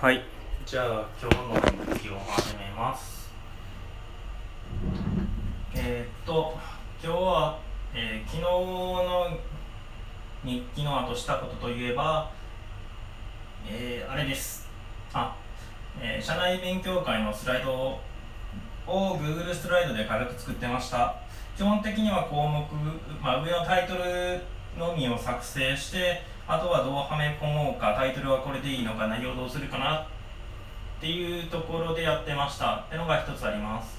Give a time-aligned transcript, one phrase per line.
[0.00, 0.22] はい。
[0.66, 3.30] じゃあ今日の日記を始めます。
[5.74, 6.58] えー、っと
[7.02, 7.58] 今日は、
[7.94, 9.38] えー、昨日の
[10.44, 12.30] 日記の後したことといえば
[13.66, 14.68] えー、あれです。
[15.14, 15.36] あ、
[15.98, 18.00] えー、社内勉強会のスライドを
[18.86, 21.14] Google スライドで軽く作ってました。
[21.56, 22.66] 基本的には項目、
[23.22, 24.42] まあ、上のタイトル
[24.76, 30.06] のみを作成してあとはどうはめ込もうかタイトルはこれでいいのか内容どうするかなっ
[31.00, 32.76] ていうところでやってました。
[32.76, 33.98] ってのが一つあります。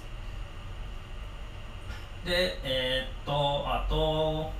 [2.23, 4.51] でえー、っとあと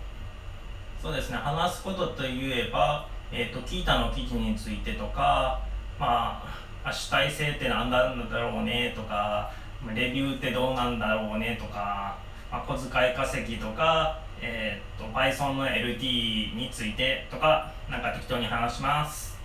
[1.02, 5.62] そうですね話すことといえば、えー、っとキータの記事についてとか
[6.00, 6.44] ま
[6.84, 9.52] あ主体性って何なんだろうねとか
[9.94, 12.18] レビューってどうなんだろうねとか、
[12.52, 19.40] まあ、小遣い稼ぎとかえー、っと Python の LT についてとかなんか適当に話します。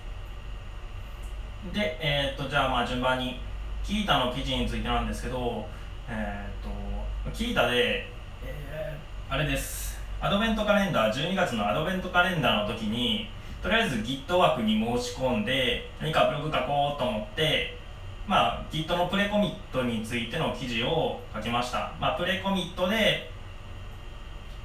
[1.72, 3.40] でえー、っとじゃあまあ順番に
[3.84, 5.66] キータの記事についてなんですけど
[6.08, 8.06] えー、っとキータで、
[8.44, 10.00] えー、あれです。
[10.22, 13.28] アドベントカレンダー12月のアドベントカレンダーの時に
[13.62, 17.78] とりあえず Git 枠に申し込んで何かブログ書こうと思って
[18.26, 21.92] まあ Git のプレコミットについての記事を書きました。
[22.00, 23.30] まあプレコミットで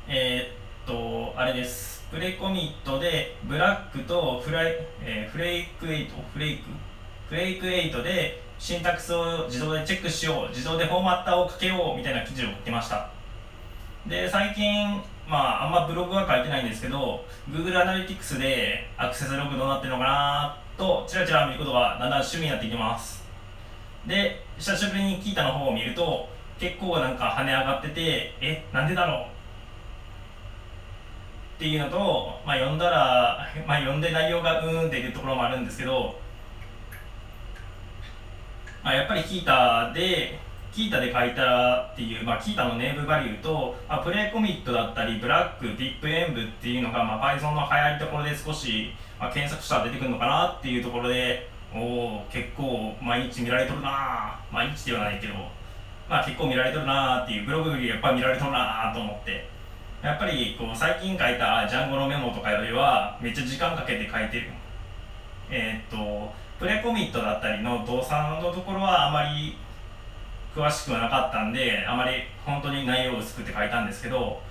[0.07, 2.05] えー、っと、あれです。
[2.11, 6.63] プレコミットで、ブラックとフライ、えー、フレイク8、フレイク？
[7.27, 13.09] フレイク8で、シンタックスを自動でチェックしよう、自動でフォーマッターをかけようみたいな記事を書きました。
[14.05, 23.25] で、最近、まあ、あんまブログは書いてないんですけど、Google Analytics でアクセスログどうなってるのかなと、ちらちら見ることがだんだん趣味になっていきます。
[24.05, 29.34] で、久しぶりに聞いたの方を見ると、結構なんか跳ね上がってて、え、なんでだろう？
[31.55, 36.19] っていうのと、まあ、読んだら、まあ、読んで内容がうーんっていうところもあるんですけど、
[38.83, 40.37] まあ、やっぱりキータで、
[40.73, 55.33] キータで書いたっていう、まあ、キータのネームバリューと、まあ、プレイコミットだったり、ブラック、ディップエンブっていうのが、まあ、Python の流行りところで少し、まあ、検索したら出てくるのかなっていうところで、おお結構毎日見られとるな毎日ではないけど、
[56.09, 59.54] まあ結構見られとるなっていう、ブログよりやっぱり見られとるなと思って、
[60.05, 64.51] やっぱりこう最近書いたジャンゴのメモとかよりはめっちゃ時間かけて書いてる。
[65.49, 69.57] えー、っとプレコミットだったりの動作のところはあまり
[70.55, 74.41] 詳しくはなかったんであまり本当に内容薄くて書いたんですけど、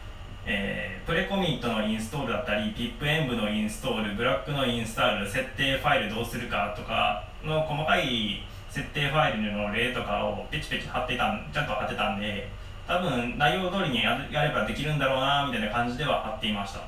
[0.45, 12.49] えー、プレコミットのインストールだったり PIPENV のインストールブラックのインストール設定ファイルどうするかとかの細かい設定ファイルの例とかをペチペチ貼ってたんちゃんと貼ってたんで
[12.87, 16.81] 多分内容通りにやればできるんだろうなみたいな感じでは貼っていました。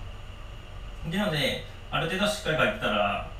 [1.11, 3.31] でのである程度しっかり書いてたら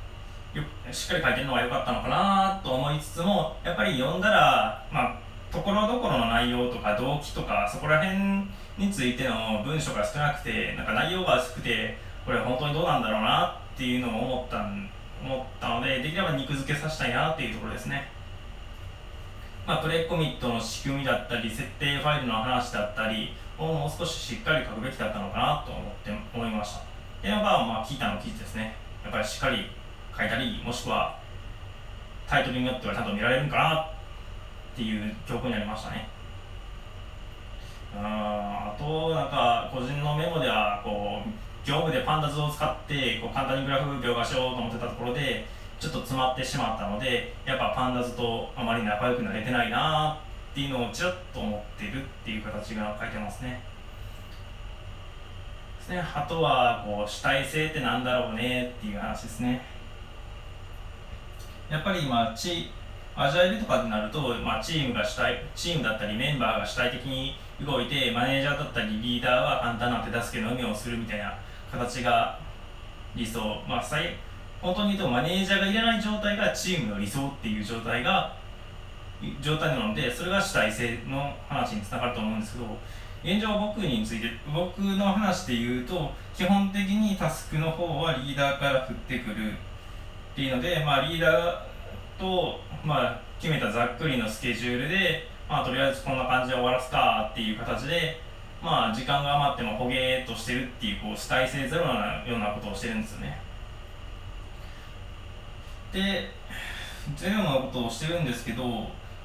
[0.53, 5.19] よしっかり書いてるのが良かったのかなと思いつつもやっぱり読んだらまあ
[5.51, 8.47] ところどころの内容とか動機とかそこら辺
[8.77, 14.65] についての文章が少なくてなんか内容が薄くてこれ本当にどうなんだろうなっていうのを思った
[15.23, 18.09] 思ったのでできれば肉付けさせたいなっていうところですね。
[19.67, 26.79] まあ、プレイコミットの仕組みだったり設定ファイルの話だったりをもう少ししっかり書くべきだったのかなと思って思いました。
[26.79, 26.83] っ
[27.21, 28.77] ていうのが、まあ、キータの記事ですね。
[29.03, 29.69] やっぱりしっかり
[30.17, 31.19] 書いたりもしくは
[32.29, 33.89] タイトルによってはちゃんと見られるんかなっ
[34.73, 36.07] ていう教訓になりましたね。
[37.93, 45.45] あとなんか個人のメモではこう業務でパンダ図を使ってこう簡単にグラフ描画しようと思ってたところで
[45.79, 50.19] ちょっと詰まってしまったのでやっぱパンダズとあまり仲良くなれてないな
[50.51, 53.61] っていうのをちらっと思ってるっていう形が書いてますね。
[55.77, 59.61] ですねあとはこう主体性ってなんだろうねっていう話ですね。
[61.69, 62.71] やっぱり今チ
[63.15, 71.35] アジャイルとかになると、まあ、チームが主体チームだったりメンバーが主体的に動いてマネージャーだったりリーダーは簡単な手助けのみをするみたいな
[71.71, 72.39] 形が
[73.15, 74.17] 理想、まあ、最
[74.61, 78.35] 本当に言うとマネージャーがいらない状態がチームの理想っていう状態が
[79.41, 82.77] 状態なのでそれが主体性の話につながると思うんですけど
[83.23, 98.21] 現状僕について僕の話で言うと基本的にタスクの方はリーダーから振ってくるっていうので、まあ、リーダーと、まあ、決めたざっくりのスケジュールで、まあ、とりあえずこんな感じで終わらすかっていう形で、
[98.61, 103.46] まあ、時間が余ってもほげーっとしてるっていうこう主体性ゼロなようなことをしてるんですよね。
[105.91, 106.31] で
[107.15, 108.63] ゼロなことをしてるんですけど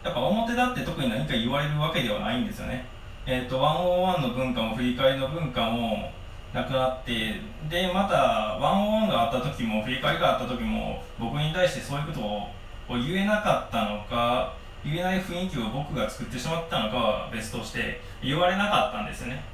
[0.05, 2.87] やっぱ表だって特に何か言われるわけではないんですよね。
[3.25, 6.11] えっ、ー、と101の文化も振り返りの文化も
[6.53, 12.49] なくなってでまた101があった時も振り返りがあった時も僕に対してそういうことを
[12.89, 14.55] を言えなかったのか
[14.85, 19.45] 言えない雰囲気を僕が作ってしまったのかは別として言われなかったんですよね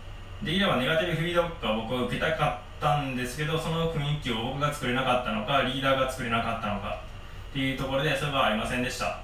[0.43, 7.03] できればネガティブフィードバックは僕は受けたかったんですけどその雰囲気を僕が作れなかったのかリーダーが作れなかったのか
[7.51, 9.21] っていうところでそれはありませんでした、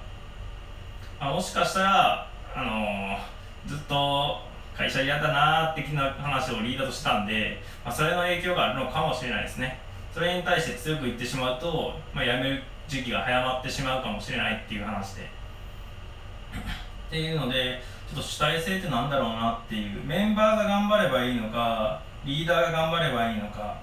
[1.19, 4.41] あ、もしかしたらあのー、ずっと
[4.77, 9.79] 会社嫌だなー的な話をリーダーとしたんで、まあ、それの影響があるのかもしれないですね。
[10.13, 15.23] それに対して強く言ってしまうと、まあ、辞める時期が早まってしまうかもしれないっていう話で。
[15.23, 20.03] っていうのでちょっと主体性ってなんだろうなっていう。
[20.03, 23.79] メンバーが頑張ればいいのかリーダーが頑張ればいいのか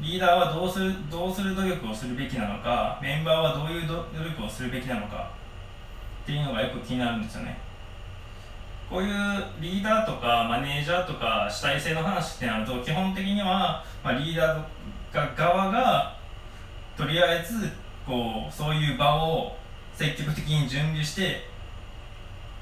[0.00, 5.30] リーダーはどうするどうする努力をするべきなのかメンバーはどういう努力をするべきなのか
[6.24, 7.58] っていうのがよく気になるんですよね。
[8.90, 16.16] こういうリーダーとかマネージャーとか主体性の話ってなると基本的には、まあ、リーダー側が
[16.96, 17.70] とりあえず
[18.06, 19.56] こうそういう場を
[19.94, 21.48] 積極的に準備して、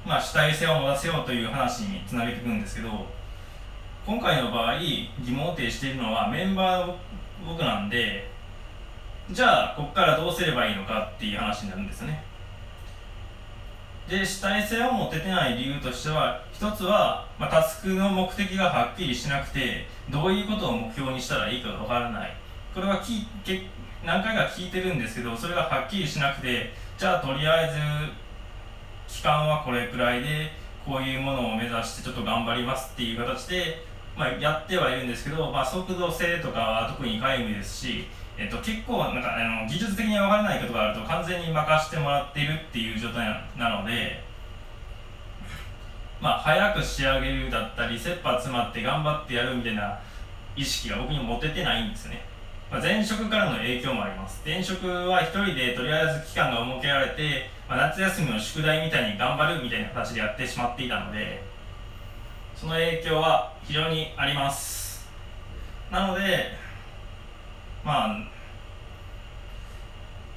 [0.06, 3.06] まあ、主体性を持たせようという話につなげていくんですけど
[4.06, 6.96] 今回の場合疑問を呈しているのはメンバーの
[7.46, 8.30] 僕なんで
[9.30, 12.24] じゃあここからどうすればいいのかっていう話になるんですね。
[14.08, 22.36] で主体性を持ててない理由としては一つは、まあ、タスクの目的がはっきりしなくてどういうことを目標にしたらいいかがわからない。
[22.74, 23.66] これはきけ
[24.04, 27.70] 何回か聞いてるんですけどそれがはっきりしなくてじゃあとりあえ
[29.08, 30.50] ず期間はこれくらいで
[30.84, 33.84] こういうものを目指してちょっと頑張りますっていう形で、
[34.20, 38.04] まあ、やってはいるんですけど、まあ、速度性とかは特に皆無ですし、
[38.36, 43.26] えっと、結構なんかあの技術的に分からないことがあると完全に任せてもらっているっていう状態
[43.56, 44.22] なので、
[46.20, 49.98] まあ、早く仕上げるだったり切羽詰まって頑張ってやるみたいな
[50.54, 52.20] 意識が僕に持ててないんですね。
[52.70, 61.49] まあ、前職からの影響もあります前職は1人でとりあえず期間が設けられて、まあ、夏休みの宿題みたいに頑張るみたいな形でやってしまっていたので
[62.60, 65.08] その影響は非常にあります。
[65.90, 66.52] なので
[67.82, 68.16] まあ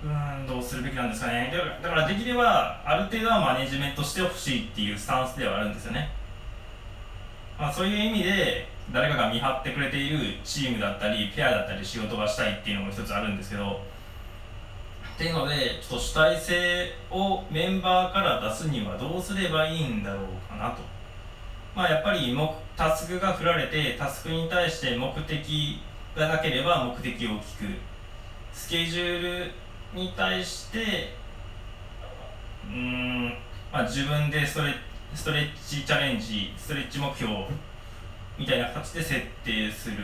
[0.02, 1.54] うんどうするべきなんですかね。
[1.81, 6.12] だからできればある程度はマネジメントしてほしいっていうスタンスではあるんですよね、
[7.60, 13.81] まあ、そういう意味で誰かが見張ってくれているチームだったりペアだったり仕事がしたいっていうのも一つあるんですけど
[15.14, 20.93] っていうのでちょっと主体性をメンバーから出すにはどうすればいいんだろうかなと。
[21.75, 25.81] まあやっぱり目タスクが振られてタスクに対して目的
[26.16, 27.40] がなければ目的を聞く。
[28.52, 29.52] スケジュール
[29.94, 31.16] に対して
[32.66, 33.30] うん、
[33.72, 34.75] まあ、自分でストレ
[35.16, 37.31] ストレッチチャレンジストレッチ目標
[38.38, 39.98] みたいな形で設定する。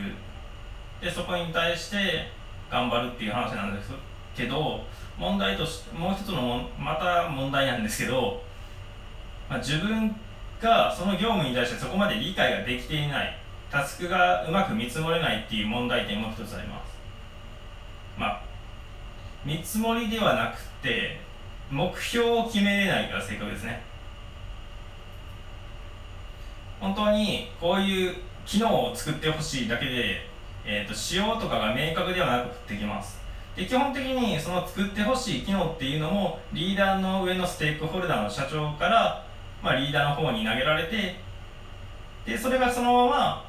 [1.00, 2.30] でそこに対して
[2.70, 3.90] 頑張るっていう話なんです
[4.36, 4.84] けど
[5.18, 8.42] 問題としてもう一つのもまた問題なんですけど、
[9.48, 10.14] まあ、自分
[10.60, 13.36] がその業務に対してそこまで理解ができていない。
[13.70, 16.98] タスクがうまく見積もれないっていう問題点も一つあります。
[18.18, 18.42] まあ
[19.44, 21.20] 見積もりではなくて
[21.70, 23.82] 目標を決めれないが正確ですね。
[26.80, 30.26] 本当にこういう機能を作ってほしいだけで、
[30.64, 33.20] えーと、仕様とかが明確ではなくできます。
[33.54, 39.24] で基本的にその作ってほしい機能っていうのもリーダーの上のステークホルダーの社長から、
[39.62, 41.16] まあ、リーダーの方に投げられて
[42.26, 43.44] でそれがそのまま、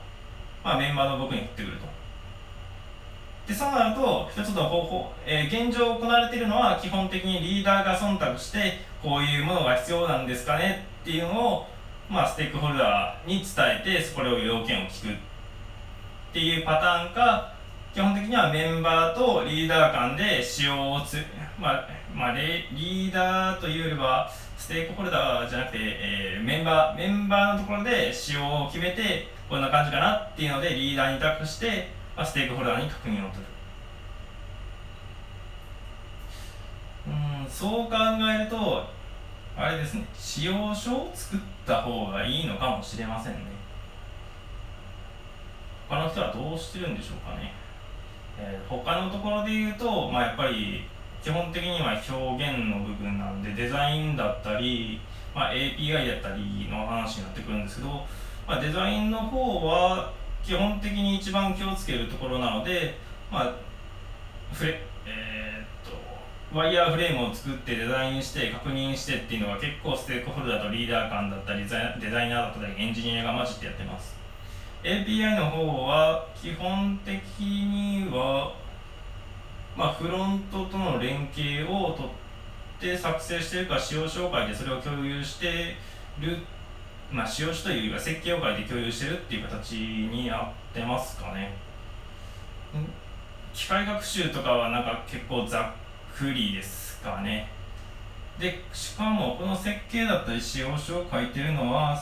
[0.64, 1.92] まあ、メンバーの僕に降ってくると。
[3.48, 11.68] でそうなると一つの方法、えー、現状行われているのは基本的にリーダーが忖度してこういうものが必要なんですかねっていうのを
[12.12, 13.46] まあ、ステークホルダーに伝
[13.82, 15.14] えてそこを要件を聞く。
[15.14, 15.18] っ
[16.34, 17.54] ていうパターンか
[17.94, 21.18] 基本的にはメンバーとリーダー間で使用をつ、
[21.58, 24.30] まあまあ、リーダーというよりは
[24.62, 33.44] ステークホルダーじゃなくて、えー、メンバーメンバーのところで使用を決めてこんな感じかなっていうのでリーダーに託して、まあ、ステークホルダーに確認を取る。
[37.08, 37.96] うんそう考
[38.30, 38.86] えると
[39.58, 43.40] あれですね使用書を作った方がいいのかもしれませんね。
[45.90, 47.52] 他の人はどうしてるんでしょうかね、
[48.38, 50.86] えー、他のところで言うと、まあ、やっぱり
[51.24, 55.00] 基本的には表現の部分なんでデザインだったり、
[55.36, 57.90] まあ、API だったりの話になってくるんですけど、
[58.48, 60.12] まあ、デザインの方は
[60.44, 62.98] 基本的に一番気をつけるところなので、
[63.32, 63.56] まあ、
[64.52, 65.92] フレえー、っ
[66.52, 71.80] とワイヤーフレームを作ってデザインして確認してっていうのが結構ステークホルダーとリーダー間だったりデザ
[72.26, 74.20] イナーだったりエンジニアが混じってやってます。
[74.84, 78.54] API の方は基本的には
[79.76, 82.08] まあフロントとの連携をとっ
[82.80, 85.76] て作成してるか使用紹介でそれを共有して
[86.20, 86.38] る
[87.12, 91.54] まあ使用書というよりは設計を書いて共有してるっていう形になってますかね。
[93.54, 95.74] 機械学習とかはなんか結構ざ
[96.14, 97.50] っくりですかね。
[98.40, 102.02] でしかもこの設計だったり使用書を書いてるのは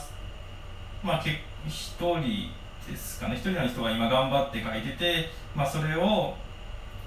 [1.04, 1.24] まあ
[1.68, 2.52] 一人
[2.90, 3.36] ですかね。
[3.36, 6.36] 一人の人が今頑張って書いててまあそれを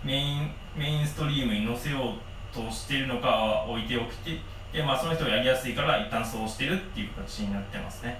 [0.05, 4.41] メインメインストリームに載せようとしているのかは置いておきて
[4.73, 8.19] で、まあ、その人がやりやすいから一旦そうしてるっていう形になってますね。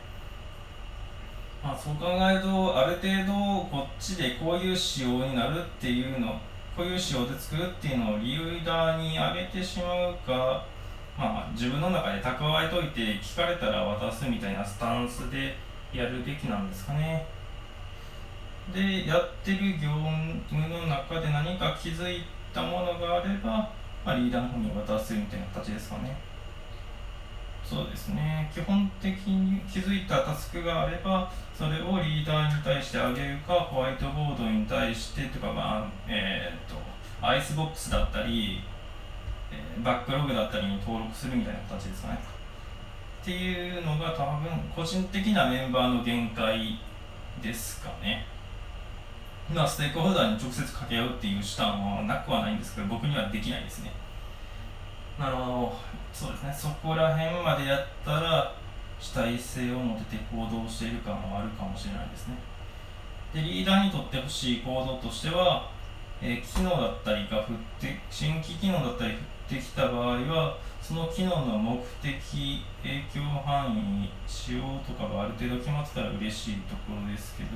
[1.63, 3.33] まあ、そう考えるとある程度
[3.71, 6.41] こっちでこういう仕様になるっていうの
[6.77, 10.67] こういう仕様で作るっていうのをリーダーに上げてしまうか、
[11.17, 15.55] まあ、自分の中で蓄えといて聞かれたら渡すみたいなスタンスで
[15.93, 17.27] やるべきなんですかね。
[18.71, 19.89] でやってる業
[20.49, 22.23] 務の中で何か気づい
[22.55, 23.71] たものがあれば、
[24.05, 26.17] まあ、リーダーの方に渡すみたいな形ですかね。
[27.65, 28.51] そうですね。
[28.53, 36.77] 基本的に気づいたタスクがあればそれをリーダーに対してあげるかホワイトボードに対してとか、まあえーと、
[37.27, 38.61] アイスボックスだったり、
[39.51, 42.19] え、バックログだったりに登録するみたいな形ですかね。
[43.23, 46.79] っていうのが多分個人的なメンバーの限界
[47.41, 48.27] ですかね。
[49.55, 53.93] まあステークホルダーに直接掛け合うっていう手段はなくはないんですけど僕にはできないですね。
[55.19, 55.73] なるほど。
[56.13, 56.55] そうですね。
[56.57, 58.55] そこら辺までやったら
[58.99, 62.37] 主体性を持てて行動している感はあるかもしれないですね。
[63.35, 65.71] でリーダーにとってほしい行動としては、
[66.23, 67.45] えー、機能だったりが降っ
[67.81, 77.51] て新規機能だったり降ってきた場合はその機能の目的影響範囲にしようとかがある程度決まってたら嬉しいところですけど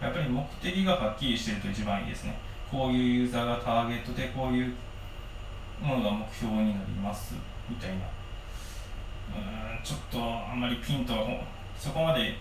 [0.00, 2.38] やっぱり目的がはっきりしてると一番いいですね。
[2.70, 4.74] こういうユーザーがターゲットでこういう
[5.80, 7.34] ものが目標になります
[7.68, 7.96] みたいな。
[7.96, 11.14] うんちょっとあんまりピンと
[11.78, 12.36] そこまで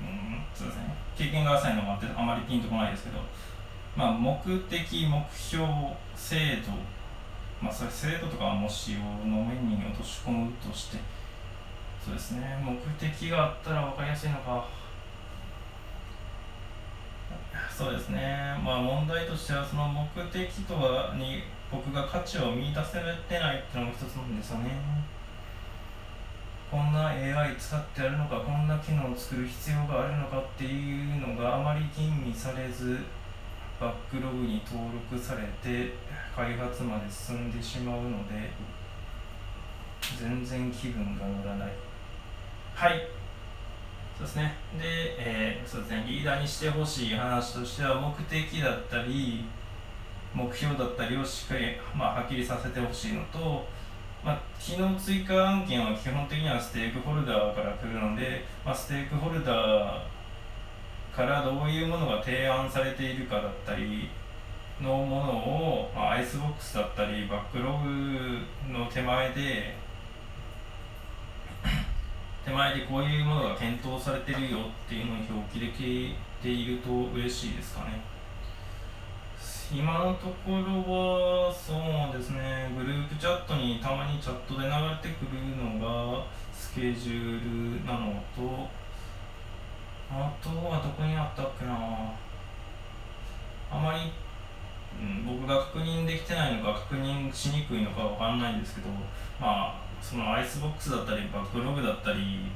[0.00, 0.94] うんそうですね。
[1.16, 3.18] 経験が浅いのもあってあまりピンとこないですけど
[3.96, 5.66] まあ目的目標
[6.14, 6.72] 制度。
[7.60, 10.98] まあそれ制度とかはもしをの面に落とし込むとして
[12.02, 12.58] そうですね。
[12.64, 14.66] 目的があったら分かりやすいのか。
[17.76, 18.58] そうですね。
[18.64, 22.92] まあ問題としてはその目的とはに僕が価値を見出せ
[23.28, 24.70] てないっていうのも一つなんですよね。
[26.70, 32.98] こんな AI 使ってやるのかこんな機能を作る必要があるのかっていうのがあまり吟味されず
[33.80, 35.94] バックログに登録されて
[36.36, 38.50] 開発まで進んでしまうので
[40.18, 41.72] 全然気分が乗らない。
[42.74, 43.08] はい。
[44.16, 44.54] そうですね。
[44.78, 44.84] で、
[45.18, 46.04] えー、そうですね。
[46.06, 49.46] リーダーにしてほしい話としては目的だったり
[50.34, 53.66] 目標だったりをしっかり、まあ、はっきりさせてほしいのと、
[54.24, 60.02] まあ、機能追加案件は基本的にはステークホルダーから来るので、まあ、ステークホルダー
[61.14, 64.08] からどういうものが提案されているかだったり
[64.80, 69.76] のものを、まあ、アイスボックスだったりバックログの手前で
[72.44, 78.00] 手前でこういうものが検討されてるよっていうのを表記できていると嬉しいですかね。
[79.72, 81.74] 今のところはそ
[82.12, 85.78] うですねグループチャットにたまにチャットで流れてくるの
[86.18, 88.68] がスケジュールなのと
[90.42, 91.74] とはどこにあったっけな。
[93.72, 94.12] あまり、
[95.00, 98.88] うん、僕が確認できてないのか確認しにくいのかわかんないんですけど
[99.40, 102.50] まあそのアイスボックスだったりバックログだったり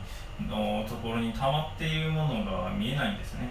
[0.48, 3.50] のところに溜まっているものが見えないんですね。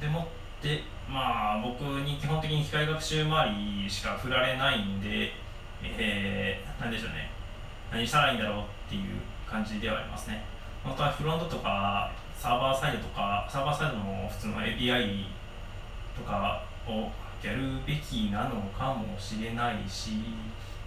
[0.00, 3.50] でもってまあ僕に基本的に機械学習周
[3.84, 5.32] りしか振られないんで、
[5.82, 7.30] えー、なんでしょうね。
[7.90, 9.02] 何したらいいんだろうっていう
[9.48, 10.44] 感じではありますね。
[10.84, 15.26] 本当はフロントとかサーバーサイドとかサーバーサイドの普通の API
[16.16, 17.10] とかを
[17.46, 20.12] やるべきなのかもしれないし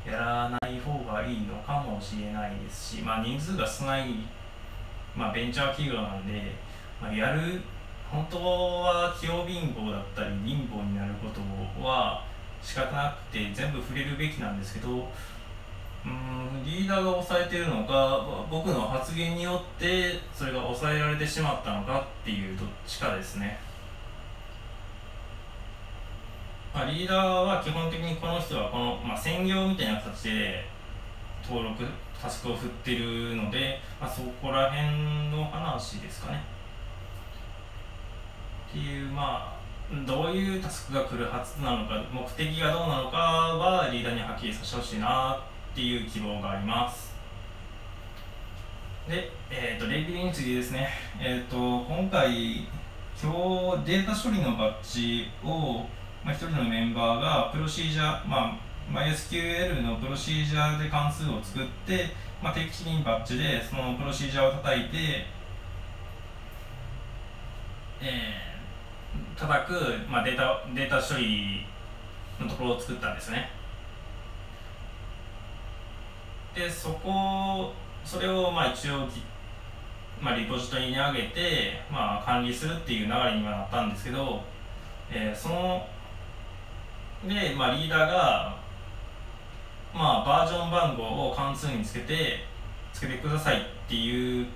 [0.03, 4.09] やらない方がいいのかもしれないですし、まあ、人数が少ない、
[5.15, 6.55] まあ、ベンチャー企業なんで、
[6.99, 7.61] まあ、やる
[8.09, 11.39] 本当は器用貧乏だったり貧乏になること
[11.87, 12.25] は
[12.63, 15.07] 仕方なくて全部触れるべきなんですけど
[16.05, 23.57] うんリーダーが抑えてるのか僕の発言によってそれが抑えられてしまったのかっていうどっちかですね、
[26.73, 30.65] まあ、リーダーは基本的にこの人はこの、まあ、専業みたいな形で
[31.43, 31.83] 登録
[32.21, 36.41] タスクを振ってるので、まあ、そこら辺の話ですかね。
[38.69, 39.63] っていうまあ
[40.07, 47.15] どういうタスクが来るはずなのか目的がどうなのかはリーダーにはっきりさせてほしいなっっていう希望があります。
[49.09, 50.87] で、えーと、レビューについてですね、
[51.19, 51.57] えーと、
[51.91, 52.67] 今回
[53.21, 53.31] 今
[53.81, 55.85] 日データ処理のバッジを、
[56.23, 58.59] まあ、1人のメンバーがプロシージャー、まあ、
[58.91, 62.11] MySQL のプロシージャーで関数を作って、
[62.41, 65.25] まあ、定期的にバッジでそのプロシージャーを叩いて、
[67.99, 69.73] えー、叩く、
[70.07, 71.65] まあ、データデータ処理
[72.39, 73.62] のところを作ったんですね。
[76.55, 77.73] でそこ
[78.05, 79.07] それをまあ一応、
[80.21, 84.41] まあ、リポジトリに上げて、まあ、管理するっていう流れにはなったんですけど、
[85.11, 85.87] えー、その
[87.27, 88.57] で、まあ、リーダーが、
[89.93, 92.45] まあ、バージョン番号を関数につけて
[92.91, 94.47] つけてくださいっていう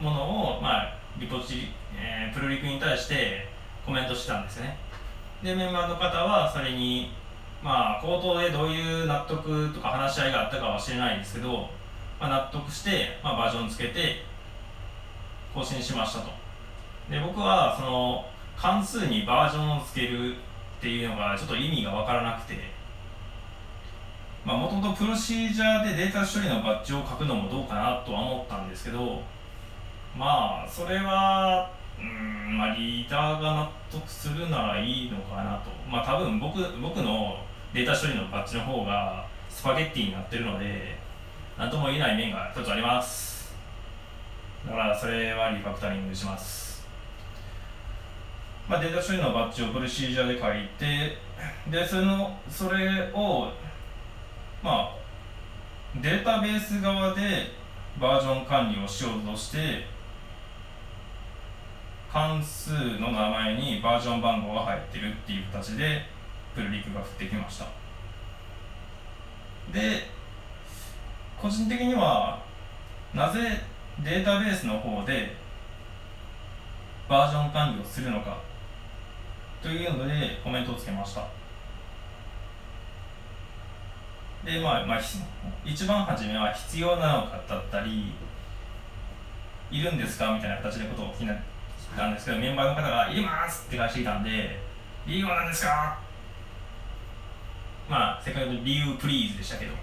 [0.00, 3.48] ものを、まあ、リポジ、えー、プルリクに対して
[3.84, 4.76] コメントしたんですね。
[5.42, 7.12] でメンバーの方はそれに
[7.62, 11.68] まあ口頭でどういう納得とか話し合いがあったかは知れないんですけど、
[12.20, 14.24] まあ、納得して、まあ、バージョンつけて
[15.54, 16.30] 更新しましたと。
[17.10, 18.24] で僕はその
[18.56, 20.38] 関数にバージョンをつけるっ
[20.80, 22.76] ていうのがちょっと意味が分からなくて。
[24.54, 29.20] もともとプロシージャーでデータ処理のバッジを書くのもどうかなとは思ったんですけど
[30.16, 32.58] まあそれはうん。
[32.58, 35.70] まあリーダーが納得するならいいのかなと。
[35.90, 37.38] まあ多分僕僕の
[37.72, 40.98] データ処理のバッジの方がスパゲッティになってるので
[41.58, 43.54] 何とも言えない面が一つあります。
[44.66, 46.66] だからそれはリファクタリングします。
[48.68, 51.18] まあ、データ処理のバッジをプロシージャーで書いて
[51.70, 53.52] でそのそれを
[54.60, 54.96] まあ
[56.02, 57.52] データベース側で
[58.00, 59.86] バージョン管理をしようとして
[62.16, 66.00] 関数の名前にバージョン番号が入ってるっていう形で
[66.54, 67.66] プルリクが降ってきました。
[69.70, 70.08] で
[71.38, 72.42] 個人的には
[73.12, 73.60] なぜ
[74.02, 75.36] データベースの方で
[77.06, 78.38] バージョン管理をするのか
[79.60, 81.28] というのでコメントをつけました。
[84.42, 85.00] でまあ、まあ、
[85.66, 88.14] 一番初めは必要なのかだったり
[89.70, 90.32] いるんですか？
[90.32, 91.26] みたいな形でことを聞い
[91.94, 94.58] たんですけどメンバーの方が「いります!」って返していたんで
[95.06, 95.98] 「理由は何ですか?」
[97.88, 99.76] まあせっかく理由プリーズでしたけどっ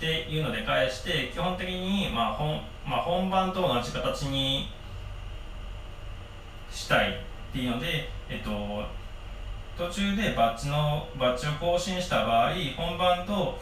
[0.00, 4.72] ていうので返して基本的に、まあ本まあ、本番と同じ形に
[6.70, 7.14] したいっ
[7.52, 8.84] ていうので、えっと、
[9.76, 13.60] 途中でバッジのバッジを更新した場合本番と,、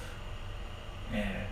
[1.13, 1.49] え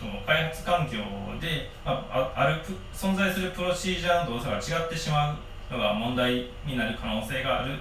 [0.00, 0.98] ー、と開発環境
[1.40, 2.62] で、まあ、ある
[2.94, 5.36] 存在するプロシージャーの動作が違ってしまう
[5.70, 7.74] のが問題になる可能性がある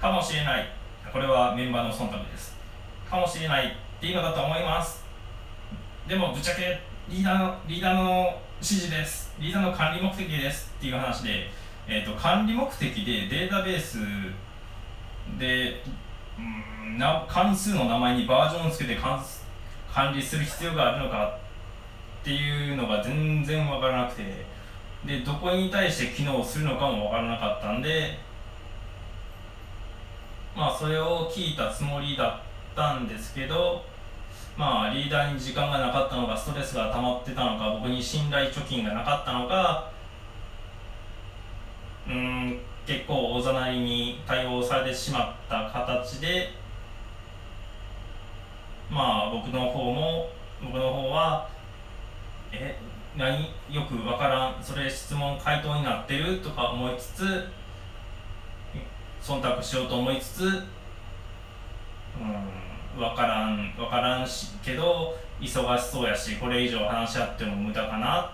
[0.00, 0.68] かもしれない。
[1.12, 2.56] これはメンバーの忖度です。
[3.08, 5.04] かもしれないっていうのだと思います。
[6.08, 9.34] でもぶっちゃけリーダーのリーダーの指示です。
[9.38, 11.50] リーダーの管理目的ですっていう話で、
[11.86, 13.98] えーと管理目的でデータベース
[15.38, 15.82] で、
[16.38, 21.38] うん、な関数の名前にバージョンをつけて管理する必要があるのか
[22.20, 24.51] っていうのが全然分からなくて。
[25.04, 28.18] でどこに対して機能するのかも分からなかったんで
[30.54, 32.40] まあそれを聞いたつもりだっ
[32.76, 33.84] たんですけど
[34.56, 39.90] まあリーダーに時間がなかったのかストレスが溜まってたのか僕に信頼貯金がなかったのか
[42.06, 46.50] うん結構おざなりに対応されてしまった形で
[48.90, 50.28] まあ僕の方も
[50.62, 51.48] 僕の方は
[52.52, 52.78] え
[53.16, 57.48] 何よくわからんそれ質問回答になってるとか思いつつ
[59.22, 60.62] 忖度しようと思いつつうん
[62.98, 68.30] 分からん分からんしけど忙しそうやしこれ以上話し合っても無駄かな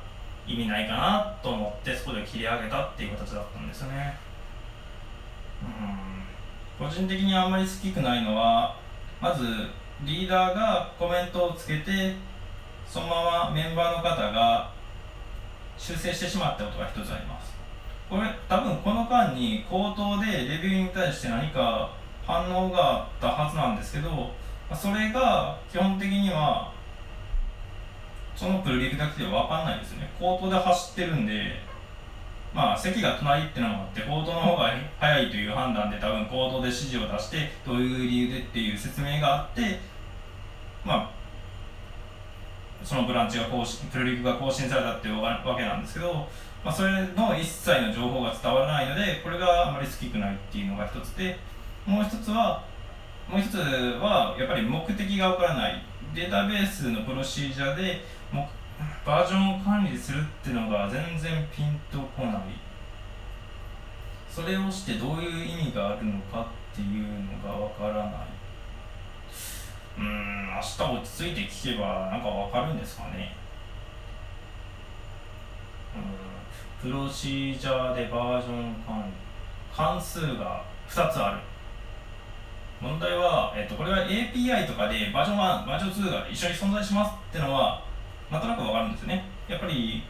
[0.47, 4.17] 意味ないかなと思ってそこで切り上げたっていう形だったんですよね。
[6.81, 8.77] うん個人的にあんまり好きくないのは
[9.21, 9.45] まず
[10.03, 12.15] リーダーがコメントをつけて
[12.89, 14.73] そのままメンバーの方が
[15.77, 17.55] 修正してしまったことが一つあります。
[18.09, 21.93] これ多分この間に口頭でレビューに対して何か
[22.27, 24.33] 反応があったはずなんですけど
[24.75, 26.73] それが基本的には
[28.35, 30.11] そのプルリクだけでは分かんないですよね。
[30.19, 31.69] 口頭で走ってるんで
[32.55, 39.79] まあ、席が隣ってのもあって口頭の方が早いという判断で多分口頭で指示を出してどういう理由でっていう説明があって
[40.85, 41.11] まあ
[42.83, 46.15] そのブランチが更新プロリクが更新されたっていうわけなんですけど、
[46.65, 51.39] まあ、それの一切の情報が伝わらないのでこれがあまり好きくないっていうのが一つで
[51.87, 52.65] もう一つは
[53.29, 55.83] もう一つはやっぱり目的がわからない。
[56.15, 58.03] データベースのプロシージャーで
[59.05, 62.43] バージョンを管理するっていうのが全然ピンとこない。
[64.31, 67.07] それをしてどういう意味があるのかっていう
[67.45, 68.38] のがわからない。
[69.99, 73.37] うん明日落ち着いて聞けばなんかわかるんですかね
[76.81, 79.13] プロシージャーでバージョン管理
[79.75, 81.39] 関数が2つある
[82.81, 87.83] 問題は、えっと、これは API とかでバージョン1、バージョン2が一緒に存在しますってのは、
[88.31, 89.25] なんとなくわかるんですよね。
[89.49, 90.05] やっぱり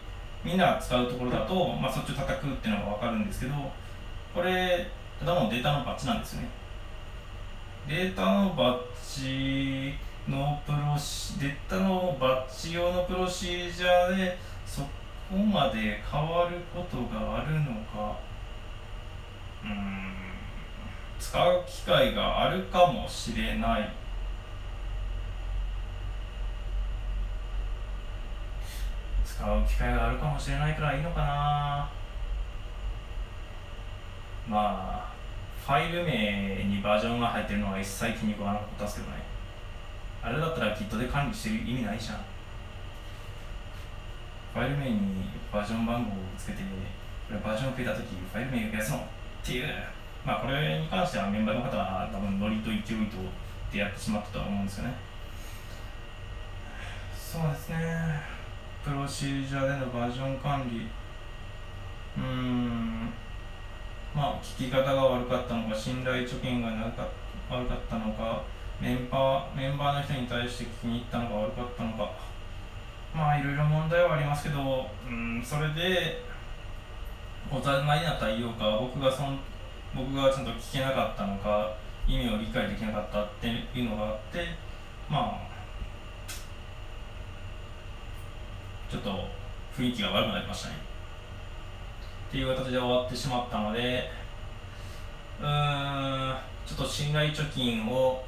[0.44, 3.55] みんなが使うところだと、まあ、そっちを叩くっていうのがわかるんですけど、
[4.35, 4.87] これ、
[5.18, 6.48] ただのデータのバッチなんですよね。
[7.88, 9.94] データのバッチ
[10.29, 18.18] のプロシ、データのバッチ用のプロシージャーで、そこまで変わることがあるのか、
[19.64, 20.12] うん。
[21.18, 23.90] 使う機会があるかもしれない。
[29.24, 31.90] 使う機会があるかもしれないからいいのかな。
[34.46, 35.17] まあ
[35.68, 39.22] ファイル名にバージョンが入ってるのは一切気に食わなかったですけどね
[40.22, 42.16] あれだったら Git で管理してる意味ないじゃん
[44.54, 46.62] ファイル名にバージョン番号をつけて
[47.28, 49.00] これバージョン増えた時ファイル名を増やすのっ
[49.44, 49.68] ていう
[50.24, 53.16] まあ、これに関してはメンバーの方は多分ノリと勢いと
[53.72, 54.94] でやってしまったと思うんですよね。
[57.16, 58.20] そうですね。
[58.85, 60.87] プロシージャーでのバージョン管理。
[62.16, 62.98] うーん。
[64.14, 67.07] まあ、聞き方が悪かったのか、信頼貯金がなか
[67.51, 68.42] 悪かったのか、
[68.81, 72.11] メンバー、メンバーの人に対して聞きに行ったのが悪かったのか。
[73.14, 76.23] まあ、いろいろ問題はありますけど、うん、それで、
[77.51, 79.38] おざなりな対応か、僕がそん
[79.94, 81.75] 僕がちゃんと聞けなかったのか
[82.07, 84.47] 意味を理解できなかったっていうのがあって
[85.09, 85.49] まあ
[88.90, 89.11] ちょっと
[89.77, 90.88] 雰囲気が悪くなりましたね
[92.29, 94.11] っていう形で終わってしまったので
[95.41, 96.37] うーん
[96.67, 98.25] ちょっと信頼貯金を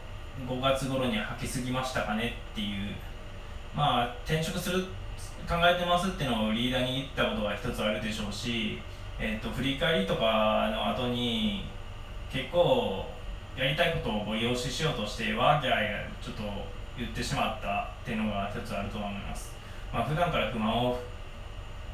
[0.49, 2.95] 5月頃に吐きすぎましたかねっていう
[3.75, 4.85] まあ転職する
[5.49, 8.79] 考えてますっていうのをリーダーに言ったことが一つあるでしょうし
[9.23, 11.67] えーと、振り返りとかの後に
[12.33, 13.05] 結構
[13.55, 16.43] やりたいことをご用意しようとしてワーキャーちょっと
[16.97, 19.53] 言ってしまったっていうのが一つあると思います。
[19.93, 20.99] まあ普段から不満を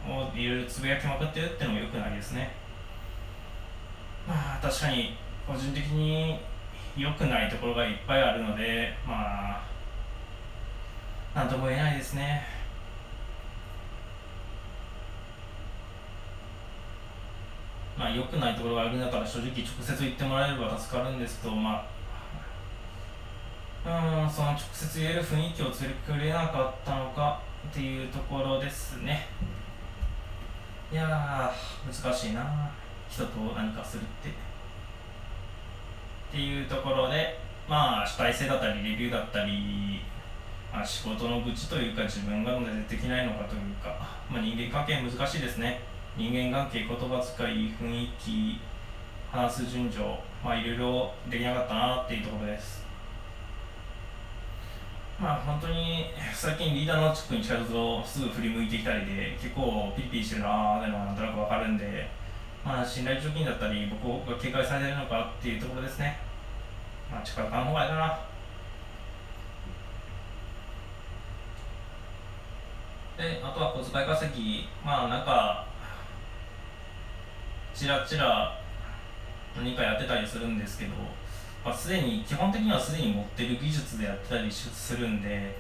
[0.09, 2.53] をいろいろつぶやきまくってるっていうのもよくないですね。
[4.27, 5.17] まあ確かに
[5.47, 6.39] 個人的に
[6.97, 9.63] 良くないところがいっぱいあるのでまあ
[11.35, 12.47] なんとも言えないですね。
[17.99, 21.87] まあ良くないところがあるんだから正直直接言ってもらえれば助かるんですけどま
[23.87, 25.89] あうんその直接言える雰囲気を作
[26.19, 27.41] れなかったのか
[27.71, 29.29] っていうところですね
[30.93, 31.53] いや
[31.85, 32.71] 難しいな。
[33.09, 34.29] 人と何かするって。
[34.29, 34.33] っ
[36.31, 40.01] ていうところでまあ主体性だったりレビューだったり、
[40.73, 43.99] まあ、仕事の愚痴というか自分がなぜできないのかというか、
[44.31, 45.81] まあ、人間関係難しいですね。
[46.17, 48.61] 人間関係言葉遣い雰囲気
[49.31, 50.05] 話す順序
[50.45, 52.86] まあいろいろできなかったなっていうところです。
[55.19, 62.09] まあ本当に最近リーダーのチックに近づくとすぐ振り向いてきたりで結構ピリピリしてるなーってのがなんとなくわかるんで
[62.63, 66.19] まあ信頼貯金だったり僕が警戒されてるのかっていうところですね。
[67.11, 68.21] まあ力感の方がいいかな。
[73.17, 75.67] であとは小遣い稼ぎまあなんか
[77.75, 78.61] ちらちら
[79.57, 80.93] 何かやってたりするんですけど、
[81.67, 85.59] まあ、すでに基本的にはすでに持ってる技術でやってたりするんで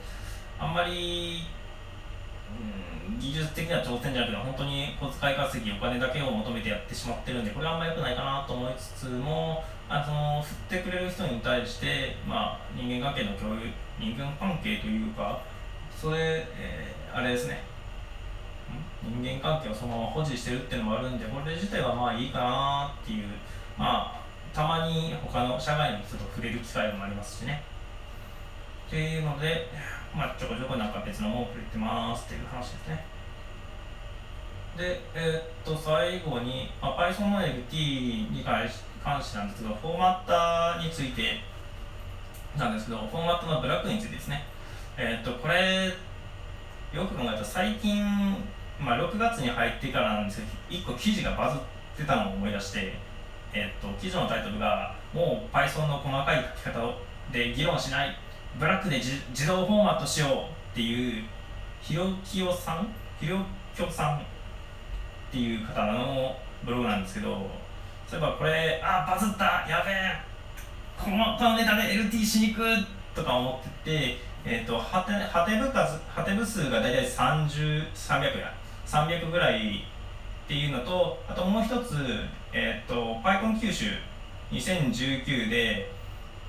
[0.56, 1.40] あんまり、
[3.10, 10.40] うん、技術的な挑戦じゃなくて本当に小遣い稼ぎお金だけを求めてやってしまってるんでこれはあんまり良くないかなと思いつつもあその
[10.70, 13.60] 振ってくれる人に対して、まあ、人間関係の共有
[13.98, 15.42] 人間関係というか
[15.90, 17.64] それ、えー、あれですね。
[19.02, 23.26] 人間関係をそのまま保持してるっていうのもあるんでこれ自体はまあいいかなっていう。
[23.78, 24.15] まあ
[24.56, 27.62] たまに他の社外の人と触れる機会もありますしね。
[28.86, 29.68] っていうので
[30.16, 33.04] まあちょこちょこなんか別のものを触れてますっていう話ですね。
[34.78, 41.40] でえー、っと最後に、まあ、Python の LT に関してなんですけどフォーマッターについて
[42.56, 44.42] なんですけどフォーマットのブラックについてですね。
[44.96, 45.92] えー、っとこれ
[46.94, 48.02] よく考えたら最近
[48.80, 51.60] まあ、6月に入ってからなんですけど1個記事がバズっ
[51.96, 52.92] てたのを思い出して、
[53.56, 56.94] えっと記事のタイトルが「もう Python の細かい書き方
[57.32, 58.16] で議論しない
[58.58, 60.30] ブラックで自動フォーマットしよう
[60.72, 61.24] っていう
[61.80, 62.88] ひろきよさん
[63.20, 63.38] ひろ
[63.74, 64.20] きょさんっ
[65.30, 67.48] ていう方のブログなんですけど
[68.06, 70.20] そういえばこれあバズったやべえ
[70.98, 72.62] このこのネタで LT しに行く
[73.14, 78.54] とか思ってて、えーと、はてはて部数はて部数が大体30300や
[78.86, 79.84] 300ぐらい
[80.46, 81.96] っていうのとあともう一つ、
[82.58, 83.84] えーと、PyCon 九州
[84.50, 85.92] 2019で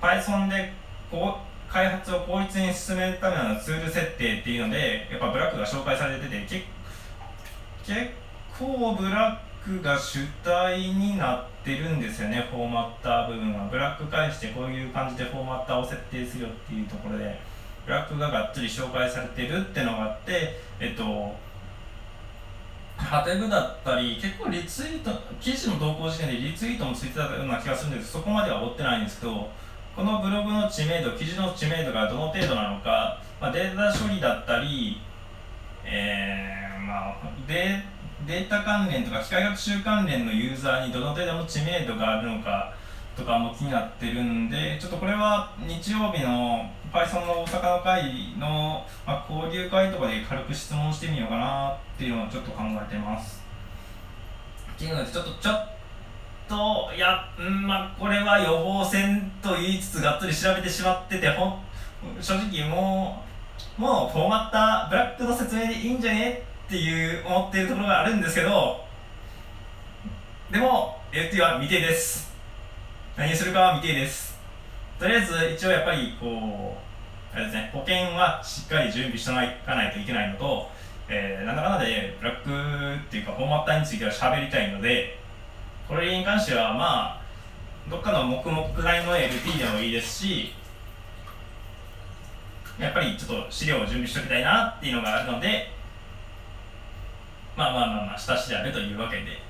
[0.01, 0.71] Python で
[1.11, 1.35] こ
[1.69, 6.63] う開発を効率に進めるためのツール設定っていうのでやっぱブラックが紹介されてて結
[8.57, 13.67] 構ブラックが主体になってるんですよねフォーマッター部分は。
[13.69, 17.37] ブラック返してこういう感じでフォーマッターを設定するよっていうところで
[17.85, 21.35] ブラックががっつり紹介されてるってのがあってえっと
[22.97, 28.11] ハテブだったり結構リツイート記事の投稿時点でリツイートもついてたような気がするんです。
[28.11, 29.49] けどそこまでは追ってないんですけど
[29.95, 35.01] このブログの知名度記事の知名度がどの程度なのか、まあ、データ処理だったり、
[35.83, 37.83] えーまあ、デ
[38.25, 42.73] データ関連とか機械学習関連のユーザーにどの程度の知名度があるのか
[43.17, 53.43] とかも気になってるんでちょっとこれは日曜日の Python の大阪の会の、まあ、交流会とかで軽く質問してみようかなっていうのをちょっと考えてます。
[54.75, 55.69] っていうのでちょっとちょっ
[56.47, 61.59] といや、うんまあ、これは予防線と言いつつがっつり調べてしまっててほん
[62.21, 63.23] 正直も
[63.77, 68.83] うもうフォーマッターブラックの説明でいいんじゃねっていう思っているところがあるんですけど
[70.51, 72.26] でも LT は未定です。
[73.17, 74.37] 何するかは未定です。
[74.99, 76.77] とりあえず一応やっぱりこ
[77.33, 79.33] うあれですね保険はしっかり準備してい
[79.65, 80.69] かないといけないのと、
[81.09, 85.17] えー、なんだかんだでブラックっていうかフォーマッターについては喋りたいので
[85.87, 87.21] これに関してはまあ
[87.89, 90.53] どっかの黙々くらいの LT でもいいですし
[92.79, 95.71] やっぱりちょっと資料を準備しておきたいなっていうのがあるので
[97.55, 99.47] まあまあまあまあ下調べというわけで。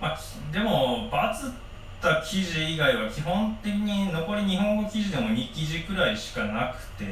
[0.00, 0.18] まあ
[0.52, 1.67] でもバズって
[1.98, 7.06] った記事以外は基本的に残り日本語記事でも2記事くらいしかなくて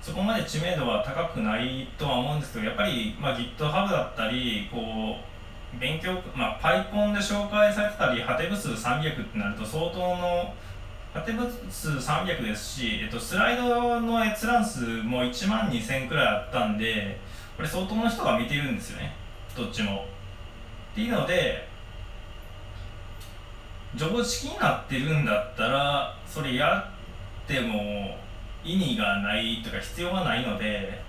[0.00, 3.58] そこまで知名度は高くないとは思うんですけどやっぱり、まあ、GitHub
[3.90, 5.16] だったりこ
[5.76, 10.54] う勉強、まあ、PyCon で紹介されてたりハテブ数300ってなると相当の
[11.12, 17.20] ハテブ数300ですし、えっと、スライドの閲覧数も1万2000くらいあったんで
[17.56, 19.14] これ相当の人が見てるんですよね
[19.56, 20.06] どっちも。
[20.92, 21.68] っていうので
[23.96, 26.92] 常識になってるんだったらそれや
[27.44, 28.16] っても
[28.64, 31.00] 意味がないとか必要がないので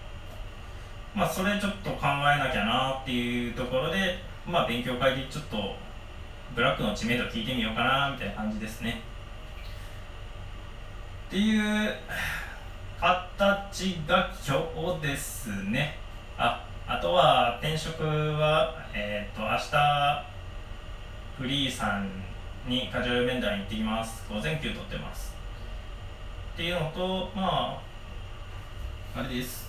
[1.14, 5.76] まあそれちょっと考えなきゃなっていうところでまあ勉強会でちょっと
[6.56, 9.02] ブラックの知名度聞いてみようかなみたいな感じですね。
[11.28, 11.94] っていう
[13.00, 15.98] 形が今日ですね。
[16.38, 20.26] ああとは転職はえっ、ー、と明日
[21.38, 22.10] フリーさん
[22.70, 24.24] にカジュアル面談に行ってきます。
[24.30, 25.36] 午前休取ってます。
[26.54, 27.82] っていうのとま
[29.16, 29.68] ああれです。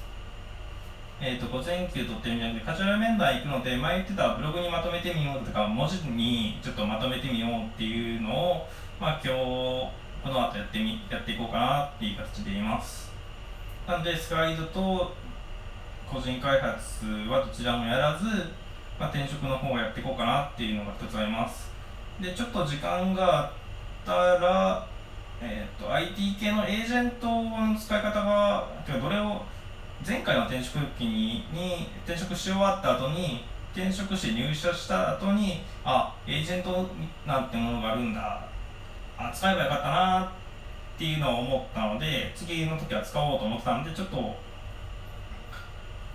[1.18, 8.68] えっ、ー、と午前休取ってみたのでカジュアル面談行くので前言ってたブログにまとめてみようとか文字にちょっとまとめてみようっていうのを
[9.00, 9.38] まあ今日
[10.22, 13.10] この後やってみやっていこうかなっていう形でいます。
[13.86, 15.14] なんでスライドと
[16.06, 18.26] 個人開発はどちらもやらず、
[18.98, 21.69] まあ、転職の方をやっていこうかなっていうのが一つあります。
[22.20, 23.52] でちょっと時間があっ
[24.04, 24.86] たら、
[25.40, 29.42] えーと、IT 系のエージェントの使い方がどれを
[30.06, 36.86] 前回の転職期にに転職し終わった後に転職して入社した後にあエージェント
[37.26, 38.50] なんてものがあるんだ。
[39.20, 40.28] あ使えばよかったなっ
[40.98, 44.34] ていうのを思ったので次の時は使おうと思ってたんでちょっと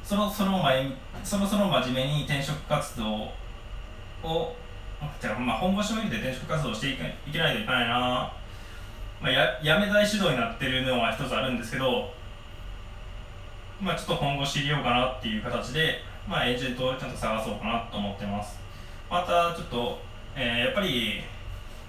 [0.04, 0.92] そろそろ前
[1.24, 3.32] そろそろ真面目に転職活動
[4.24, 4.56] を
[5.20, 8.32] じゃ、まあ、本腰を入れて転職活動していけないといけないな、
[9.22, 12.12] まあ、ややめたい指導になってるのは一つあるんですけど、
[13.82, 18.60] まあ、ちょっと本腰入れようかなっていう形で、まあ、エージェントをちゃんと探そうかなと思ってます。
[19.10, 20.00] またちょっと、
[20.36, 21.22] えー、やっぱり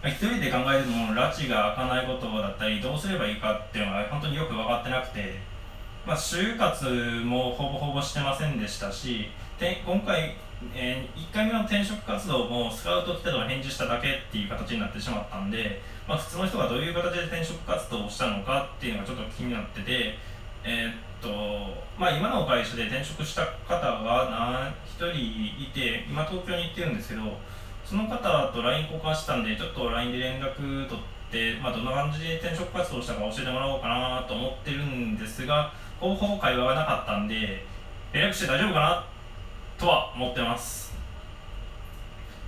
[0.05, 5.41] 一人で考えるのも拉致が開かないことだったりどうすればいいかっていうのが本当によく分かってなくて、
[6.07, 6.85] まあ、就活
[7.25, 10.37] もほぼほぼしてませんでしたしで今回
[10.75, 20.19] えー、1回目の転職活動もスカウト来たのを返事しただけっていう形になってしまったんで、まあ、普通の人がどういう形で転職活動をしたのかっていうのがちょっと気になってて、
[20.65, 21.29] えー、っと
[21.99, 25.19] まあ、今の会社で転職した方が1人
[25.63, 27.23] いて今東京に行ってるんですけど
[27.85, 37.65] その方と LINE 交換したんでちょっと LINE で連絡取って、まあ、どんな感じで転職活動したか教えてもらおうかなと思ってるんですがほぼほぼ会話がなかったんで
[38.13, 39.16] 連絡して大丈夫かな
[39.79, 40.95] とは思ってます。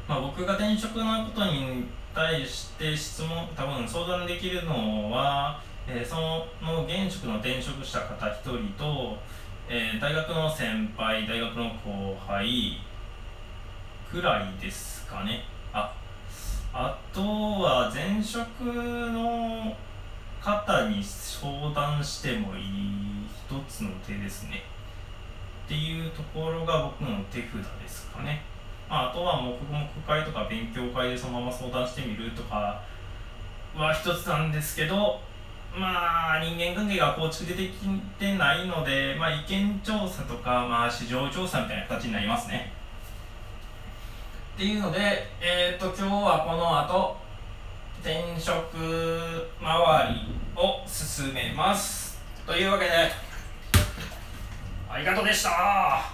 [0.08, 6.16] まあ、僕が転職のことに対して質問多分相談できるのは、えー、そ
[6.64, 9.18] の現職の転職した方1人と、
[9.68, 12.78] えー、大学の先輩大学の後輩
[14.10, 15.44] くらいですかね。
[15.74, 15.94] あ
[16.72, 19.76] あとは前職の
[20.40, 24.62] 方に相談してもいい一つの手ですね。
[25.68, 27.52] っていうところが僕の手札
[27.82, 28.40] ですかね。
[28.88, 32.80] まあ、とは黙々会とか勉強会でそのまま相談してみるとか
[33.76, 35.20] は一つなんですけど
[35.78, 37.86] まあ人間関係が構築でき
[38.18, 42.72] てないので、まあ、意見調査とか、まあ、市場調査みたいな形になりますね。
[44.54, 44.98] っていうので、
[45.42, 47.14] えーと、今日はこの後
[48.00, 48.78] 転職
[49.60, 52.18] 周りを進めます。
[52.46, 53.27] というわけで
[54.90, 56.10] ありがとうでした。